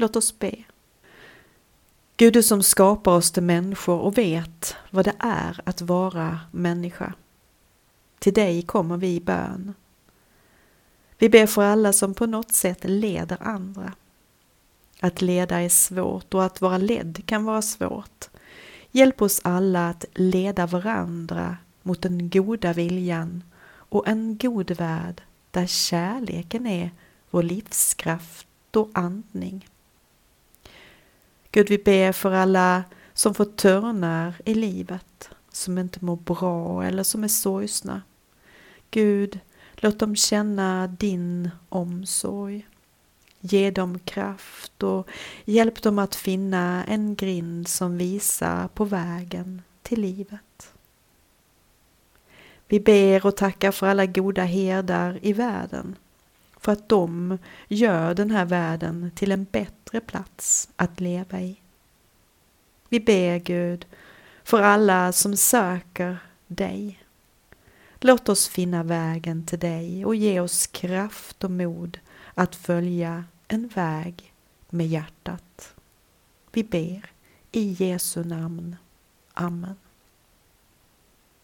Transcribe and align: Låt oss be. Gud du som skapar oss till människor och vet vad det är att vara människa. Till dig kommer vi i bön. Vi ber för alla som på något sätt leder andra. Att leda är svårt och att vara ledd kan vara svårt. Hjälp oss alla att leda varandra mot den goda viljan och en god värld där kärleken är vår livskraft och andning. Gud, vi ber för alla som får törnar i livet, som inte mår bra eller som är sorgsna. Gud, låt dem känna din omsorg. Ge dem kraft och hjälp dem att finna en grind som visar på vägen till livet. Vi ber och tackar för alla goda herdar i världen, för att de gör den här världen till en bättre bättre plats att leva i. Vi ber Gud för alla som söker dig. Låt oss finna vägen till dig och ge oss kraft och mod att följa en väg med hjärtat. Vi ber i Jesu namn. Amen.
Låt 0.00 0.16
oss 0.16 0.38
be. 0.38 0.54
Gud 2.16 2.32
du 2.32 2.42
som 2.42 2.62
skapar 2.62 3.12
oss 3.12 3.30
till 3.30 3.42
människor 3.42 3.98
och 3.98 4.18
vet 4.18 4.76
vad 4.90 5.04
det 5.04 5.14
är 5.18 5.60
att 5.64 5.80
vara 5.80 6.40
människa. 6.50 7.12
Till 8.18 8.32
dig 8.32 8.62
kommer 8.62 8.96
vi 8.96 9.14
i 9.14 9.20
bön. 9.20 9.74
Vi 11.18 11.28
ber 11.28 11.46
för 11.46 11.62
alla 11.62 11.92
som 11.92 12.14
på 12.14 12.26
något 12.26 12.52
sätt 12.52 12.78
leder 12.82 13.38
andra. 13.40 13.92
Att 15.00 15.22
leda 15.22 15.60
är 15.60 15.68
svårt 15.68 16.34
och 16.34 16.44
att 16.44 16.60
vara 16.60 16.78
ledd 16.78 17.22
kan 17.26 17.44
vara 17.44 17.62
svårt. 17.62 18.28
Hjälp 18.90 19.22
oss 19.22 19.40
alla 19.44 19.88
att 19.88 20.04
leda 20.14 20.66
varandra 20.66 21.56
mot 21.82 22.02
den 22.02 22.30
goda 22.30 22.72
viljan 22.72 23.44
och 23.68 24.08
en 24.08 24.38
god 24.38 24.70
värld 24.70 25.22
där 25.50 25.66
kärleken 25.66 26.66
är 26.66 26.90
vår 27.30 27.42
livskraft 27.42 28.46
och 28.76 28.90
andning. 28.94 29.68
Gud, 31.50 31.68
vi 31.68 31.78
ber 31.78 32.12
för 32.12 32.32
alla 32.32 32.84
som 33.14 33.34
får 33.34 33.44
törnar 33.44 34.34
i 34.44 34.54
livet, 34.54 35.30
som 35.52 35.78
inte 35.78 36.04
mår 36.04 36.16
bra 36.16 36.84
eller 36.84 37.02
som 37.02 37.24
är 37.24 37.28
sorgsna. 37.28 38.02
Gud, 38.90 39.40
låt 39.76 39.98
dem 39.98 40.16
känna 40.16 40.86
din 40.86 41.50
omsorg. 41.68 42.66
Ge 43.40 43.70
dem 43.70 43.98
kraft 43.98 44.82
och 44.82 45.08
hjälp 45.44 45.82
dem 45.82 45.98
att 45.98 46.14
finna 46.14 46.84
en 46.84 47.14
grind 47.14 47.68
som 47.68 47.98
visar 47.98 48.68
på 48.68 48.84
vägen 48.84 49.62
till 49.82 50.00
livet. 50.00 50.72
Vi 52.68 52.80
ber 52.80 53.26
och 53.26 53.36
tackar 53.36 53.72
för 53.72 53.86
alla 53.86 54.06
goda 54.06 54.42
herdar 54.42 55.18
i 55.22 55.32
världen, 55.32 55.96
för 56.56 56.72
att 56.72 56.88
de 56.88 57.38
gör 57.68 58.14
den 58.14 58.30
här 58.30 58.44
världen 58.44 59.10
till 59.14 59.32
en 59.32 59.44
bättre 59.44 59.77
bättre 59.88 60.00
plats 60.00 60.68
att 60.76 61.00
leva 61.00 61.40
i. 61.40 61.56
Vi 62.88 63.00
ber 63.00 63.38
Gud 63.38 63.86
för 64.44 64.62
alla 64.62 65.12
som 65.12 65.36
söker 65.36 66.18
dig. 66.46 66.98
Låt 68.00 68.28
oss 68.28 68.48
finna 68.48 68.82
vägen 68.82 69.46
till 69.46 69.58
dig 69.58 70.04
och 70.04 70.14
ge 70.14 70.40
oss 70.40 70.66
kraft 70.66 71.44
och 71.44 71.50
mod 71.50 71.98
att 72.34 72.56
följa 72.56 73.24
en 73.48 73.68
väg 73.68 74.32
med 74.70 74.86
hjärtat. 74.86 75.74
Vi 76.52 76.64
ber 76.64 77.10
i 77.52 77.76
Jesu 77.78 78.24
namn. 78.24 78.76
Amen. 79.34 79.76